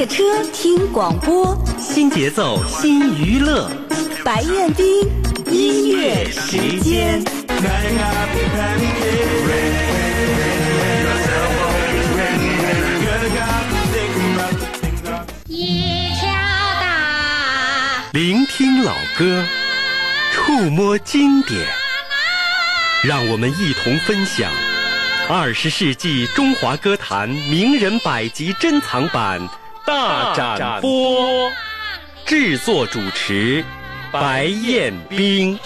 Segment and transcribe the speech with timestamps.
[0.00, 3.70] 着车听广播，新节奏新娱乐，
[4.24, 4.86] 白彦斌
[5.44, 7.22] 音乐时间。
[15.46, 16.32] 一条
[16.80, 19.44] 大聆听老歌，
[20.32, 21.60] 触摸经典，
[23.02, 24.50] 让我们一同分享
[25.28, 29.46] 二十世纪中华歌坛名人百集珍藏版
[29.90, 31.50] 大展播。
[32.24, 33.64] 制作主持
[34.12, 35.58] 白彦冰。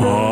[0.00, 0.27] 啊，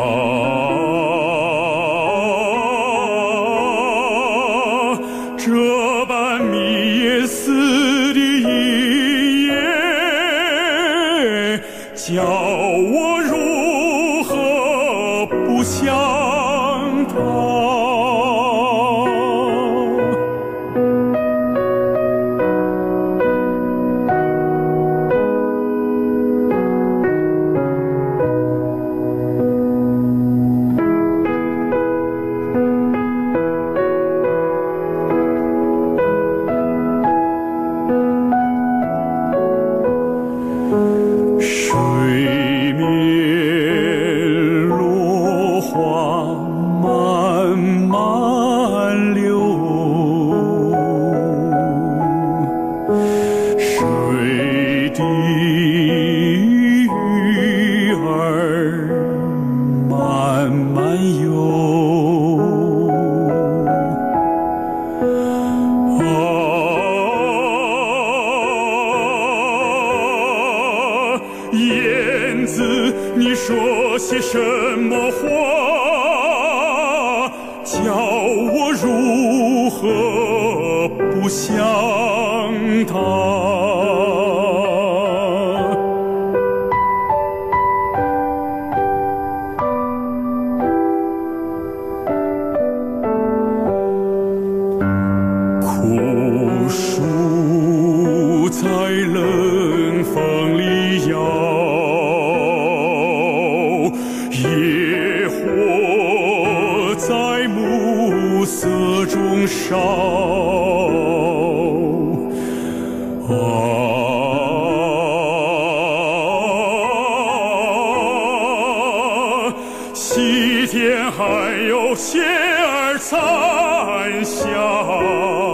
[121.17, 125.46] 还有仙儿在笑，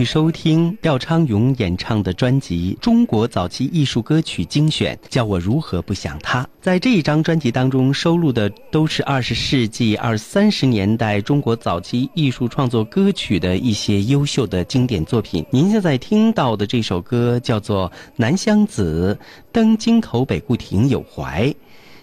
[0.00, 6.48] 续收听廖昌永演唱的专辑《中国早期艺术歌曲精选》，叫我如何不想他。
[6.62, 15.44] 在这一张专辑当中收录的都是二十世纪二三十年代中国早期艺术创作歌曲的一些优秀的经典作品。
[15.50, 17.86] 您现在听到的这首歌叫做
[18.16, 19.14] 《南乡子·
[19.52, 21.46] 登京口北固亭有怀》。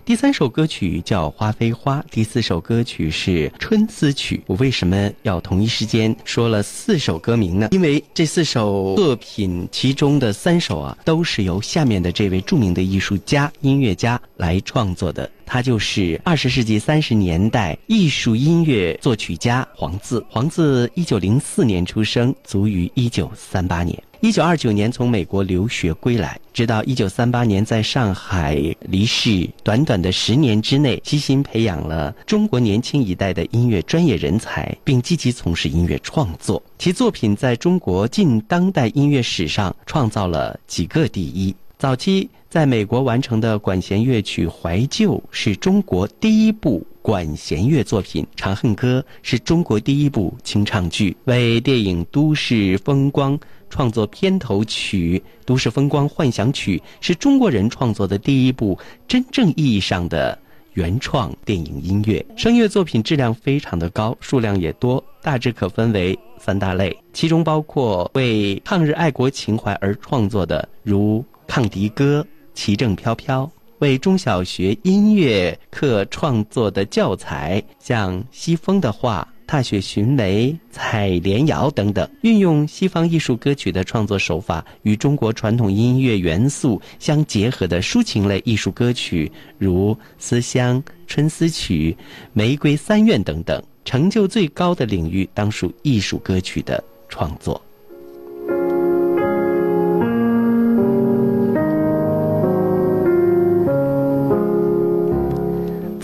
[0.07, 4.38] 第三首歌曲叫《花非花》，第四首歌曲是《春思曲》。
[4.48, 7.68] 我为什么要同一时间说了四首歌名呢？
[7.71, 15.30] 因为这四首作品其中的三首啊，都是由下面的这位著名的艺术家、音乐家来创作的。
[15.48, 20.24] 他就是二十世纪三十年代艺术音乐作曲家黄自。
[20.30, 23.98] 黄自一九零四年出生，卒于一九三八年。
[24.20, 29.48] 一九二九年从美国留学归来，直到一九三八年在上海离世。
[29.64, 36.62] 短短的十年之内，悉心培养了中国年轻一代的音乐专业人才，并积极从事音乐创作。
[36.80, 41.56] 其作品在中国近当代音乐史上创造了几个第一。
[41.80, 53.38] 早期在美国完成的管弦乐曲《怀旧》是中国第一部管弦乐作品，《长恨歌》是中国第一部清唱剧，为电影《都市风光》。
[53.70, 60.40] 创作片头曲《都市风光幻想曲》是中国人创作的第一部真正意义上的
[60.74, 62.26] 原创电影音乐。
[62.36, 72.22] 声乐作品质量非常的高，数量也多，大致可分为三大类，其中包括为抗日爱国情怀而创作的，如《抗敌歌》
[72.54, 73.46] 《旗正飘飘》；
[73.80, 79.28] 为中小学音乐课创作的教材，像西风的话。
[79.50, 91.96] 踏雪寻梅、采莲谣等等，运用西方艺术歌曲的创作手法与中国传统音乐元素相结合的抒情类艺术歌曲，如《思乡》《春思曲》
[92.34, 97.62] 《玫瑰三院》等等，成就最高的领域当属艺术歌曲的创作。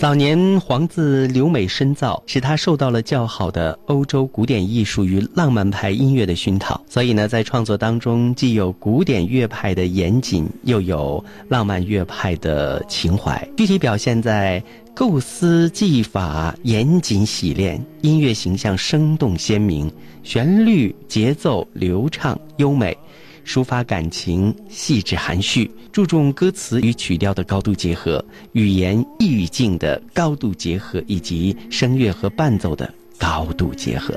[0.04, 13.48] 早年黄自留美深造，使他受到了较好的欧洲古典艺术与浪漫派音乐的熏陶，所以呢，在创作当中既有古典乐派的严谨，又有浪漫乐派的情怀。
[13.56, 14.62] 具体表现在
[14.92, 19.90] 构思技法严谨洗练，音乐形象生动鲜明，
[20.22, 22.94] 旋律节奏流畅优美。
[23.44, 34.14] 抒发感情，细致含蓄，注重歌词与曲调的高度结合，语言意境的高度结合，以及声乐和伴奏的高度结合。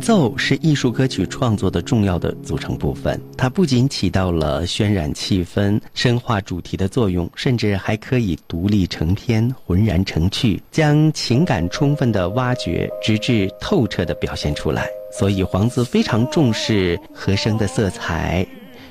[0.00, 14.88] 奏是艺术歌曲创作的重要的组成部分，它不仅起到了渲染气氛、深化主题的作用，甚至还可以独立成篇、浑然成趣，将情感充分的挖掘，直至透彻的表现出来。
[15.12, 18.46] 所以，黄自非常重视和声的色彩、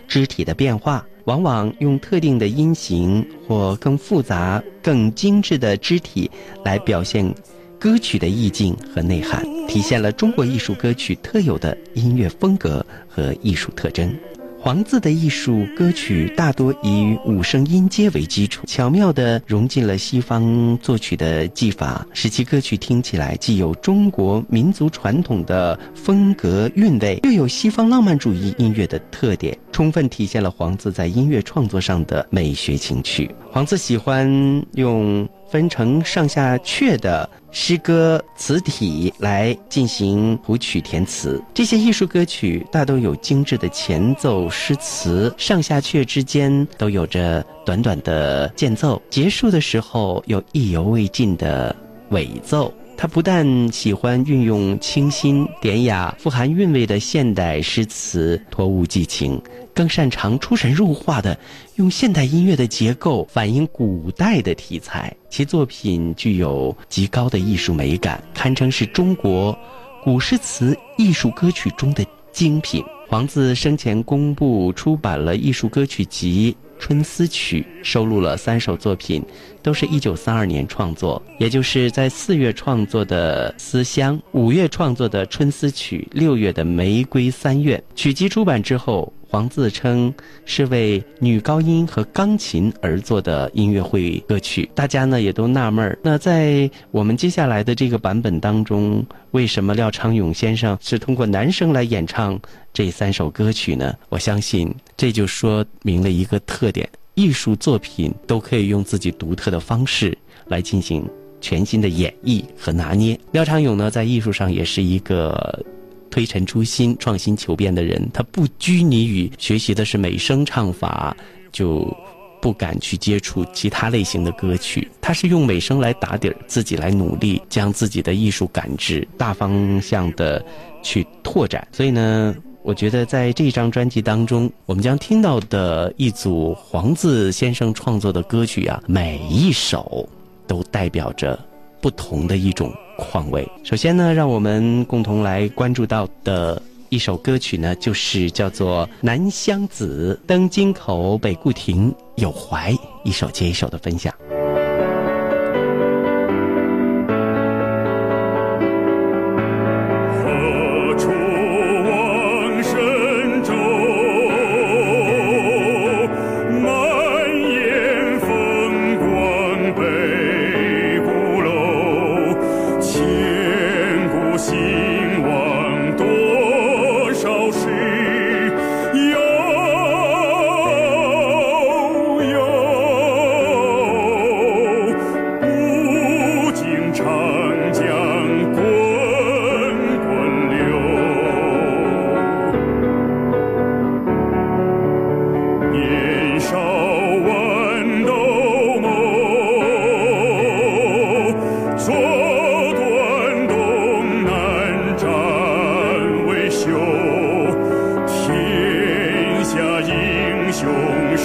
[0.08, 6.30] 肢体的变化，往往用特定的音型或更复杂、更精致的肢体
[6.64, 7.34] 来表现。
[7.80, 14.14] 歌曲的意境和内涵，体现了中国艺术歌曲特有的音乐风格和艺术特征。
[14.62, 33.34] 黄自的艺术歌曲大多以五声音阶为基础，巧妙地融进了西方作曲的技法，使其歌曲听起来既有中国民族传统的风格韵味，又有西方浪漫主义音乐的特点，充分体现了黄自在音乐创作上的美学情趣。
[33.50, 34.30] 黄自喜欢
[34.74, 35.26] 用。
[35.52, 51.76] 分成上下阙的诗歌词体来进行谱曲填词，这些艺术歌曲大都有精致的前奏诗词，上下阙之间都有着短短的间奏，结束的时候有意犹未尽的
[52.10, 52.72] 尾奏。
[52.96, 59.42] 他不但喜欢运用清新典雅、富含韵味的现代诗词，托物寄情。
[59.80, 61.40] 更擅长出神入化的
[61.76, 69.58] 用现代音乐的结构反映古代的题材，其作品具有极高的艺术美感，堪称是中国
[70.04, 72.84] 古诗词艺术歌曲中的精品。
[73.08, 76.54] 黄自生前公布出版了艺术歌曲集。
[76.82, 79.22] 《春思曲》收录了三首作品，
[79.62, 87.78] 都是一九三二年创作，也就是在四月创作的《思乡》，五月创作的《春思曲》，六月的《玫瑰三月》。
[87.96, 90.12] 曲集出版之后，黄自称
[90.44, 94.68] 是为女高音和钢琴而做的音乐会歌曲。
[94.74, 102.40] 大家呢也都纳闷儿，那在我们接下来的这个版本当中，为什么廖昌永先生是通过男声来演唱
[102.74, 103.94] 这三首歌曲呢？
[104.10, 110.18] 我相信这就说明了一个特点：艺术作品都可以用自己独特的方式
[110.48, 111.08] 来进行
[111.40, 113.20] 全新的演绎和拿捏。
[113.32, 115.64] 廖昌永呢，在艺术上也是一个。
[116.10, 121.16] 推陈出新、创新求变的人，他不拘泥于学习的是美声唱法，
[121.52, 121.96] 就
[122.42, 124.88] 不敢去接触其他类型的歌曲。
[125.02, 130.44] 他是用美声来打底儿，自己来努力，将自己的艺术感知大方向的
[130.82, 131.68] 去拓展。
[131.72, 140.08] 所以呢，我觉得在这张专辑当中，我们将听到的一组黄自先生创作的歌曲啊，每一首
[140.48, 141.38] 都代表着
[141.82, 142.74] 不同的一种。
[143.02, 143.50] 况味。
[143.64, 152.74] 首先呢，让我们共同来关注到的一首歌曲呢，就是叫做《南乡子·登京口北固亭有怀》，
[153.06, 154.14] 一首接一首的分享。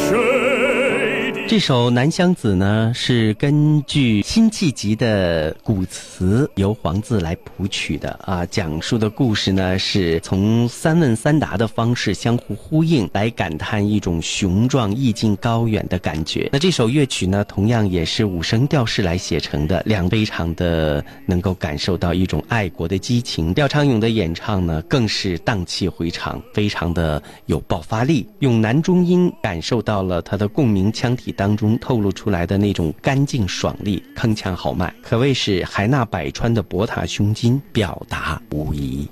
[0.08, 0.53] schön
[1.46, 8.46] 这首《南乡子》呢，是根据辛弃疾的古词由黄自来谱曲的啊。
[8.46, 16.48] 讲述的故事呢，是从三问三答的方式相互呼应，来感叹一种雄壮、意境高远的感觉。
[16.50, 23.52] 那这首乐曲呢，同样也是五声调式来写成的，两非常的能够感受到一种爱国的激情。
[23.54, 31.54] 廖昌永的演唱呢，更是荡气回肠，非常的有爆发力，用男中音感受到了他的共鸣腔体当。
[31.54, 39.08] 中透露出来的那种干净爽利、铿锵豪迈，可谓是海纳百川的博塔胸襟，表达无疑。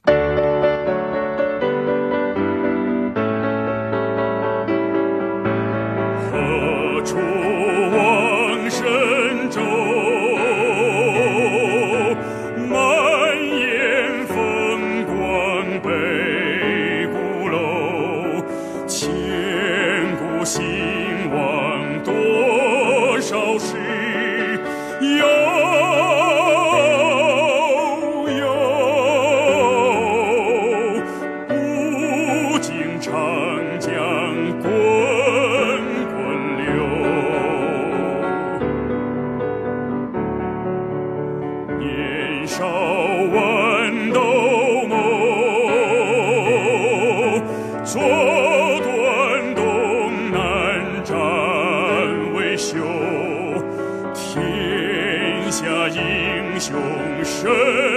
[57.43, 57.92] Schön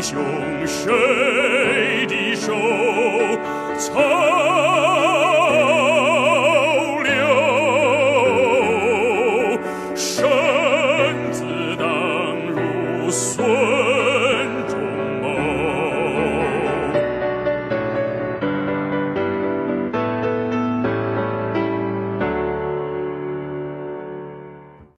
[0.00, 0.18] 英雄
[0.66, 4.29] 谁的手？